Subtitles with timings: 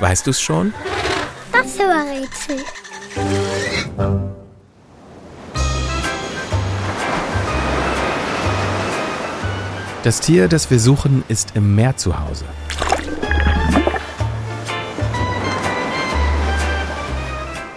[0.00, 0.72] Weißt du's schon?
[1.52, 2.64] Das Rätsel.
[10.02, 12.46] Das Tier, das wir suchen, ist im Meer zu Hause.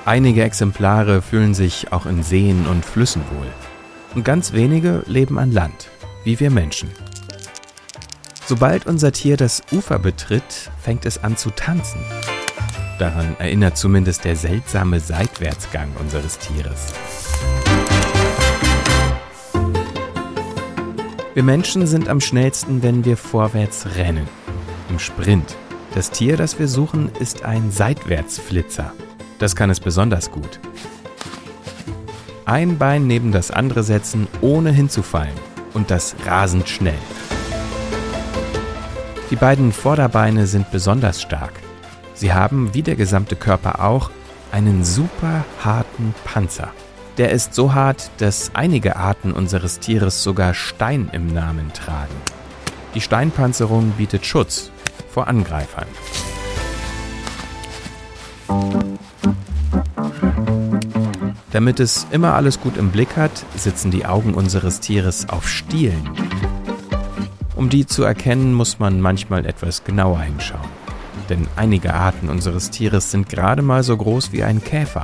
[0.05, 3.47] Einige Exemplare fühlen sich auch in Seen und Flüssen wohl.
[4.15, 5.89] Und ganz wenige leben an Land,
[6.23, 6.89] wie wir Menschen.
[8.45, 12.01] Sobald unser Tier das Ufer betritt, fängt es an zu tanzen.
[12.99, 16.93] Daran erinnert zumindest der seltsame Seitwärtsgang unseres Tieres.
[21.33, 24.27] Wir Menschen sind am schnellsten, wenn wir vorwärts rennen.
[24.89, 25.55] Im Sprint.
[25.95, 28.93] Das Tier, das wir suchen, ist ein Seitwärtsflitzer.
[29.39, 30.59] Das kann es besonders gut.
[32.45, 35.33] Ein Bein neben das andere setzen, ohne hinzufallen.
[35.73, 36.93] Und das rasend schnell.
[39.33, 41.53] Die beiden Vorderbeine sind besonders stark.
[42.13, 44.11] Sie haben, wie der gesamte Körper auch,
[44.51, 46.69] einen super harten Panzer.
[47.17, 52.13] Der ist so hart, dass einige Arten unseres Tieres sogar Stein im Namen tragen.
[52.93, 54.69] Die Steinpanzerung bietet Schutz
[55.09, 55.87] vor Angreifern.
[61.51, 66.07] Damit es immer alles gut im Blick hat, sitzen die Augen unseres Tieres auf Stielen.
[67.63, 70.67] Um die zu erkennen, muss man manchmal etwas genauer hinschauen.
[71.29, 75.03] Denn einige Arten unseres Tieres sind gerade mal so groß wie ein Käfer.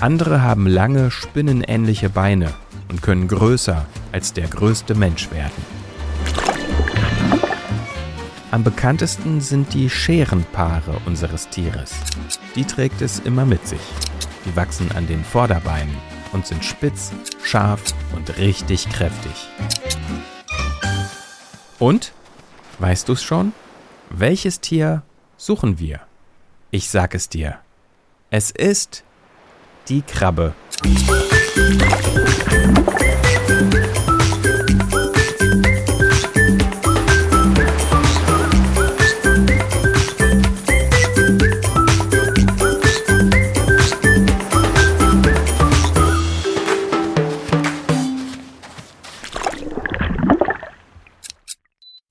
[0.00, 2.54] Andere haben lange, spinnenähnliche Beine
[2.88, 5.52] und können größer als der größte Mensch werden.
[8.50, 11.94] Am bekanntesten sind die Scherenpaare unseres Tieres.
[12.54, 13.82] Die trägt es immer mit sich.
[14.46, 15.94] Die wachsen an den Vorderbeinen
[16.32, 17.12] und sind spitz,
[17.44, 17.82] scharf
[18.16, 19.50] und richtig kräftig.
[21.78, 22.12] Und?
[22.78, 23.52] Weißt du's schon?
[24.10, 25.02] Welches Tier
[25.36, 26.00] suchen wir?
[26.70, 27.58] Ich sag es dir.
[28.30, 29.04] Es ist
[29.88, 30.54] die Krabbe.